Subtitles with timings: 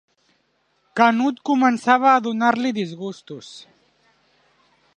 [0.99, 3.51] Canut començava a donar-li disgustos.